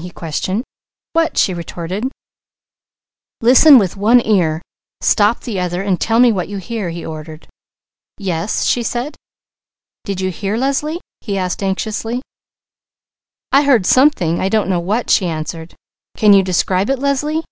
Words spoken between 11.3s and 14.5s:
asked anxiously. "I heard something, I